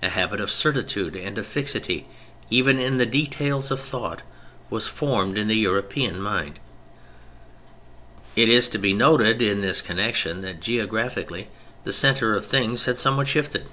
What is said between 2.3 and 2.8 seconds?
even